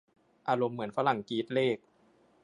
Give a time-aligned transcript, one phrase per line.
[0.47, 1.77] อารมณ์เหมือนฝรั่งกรี๊ดเลข